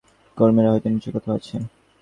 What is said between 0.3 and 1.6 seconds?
কর্মীরা হয়তো নিচে কোথাও আছে।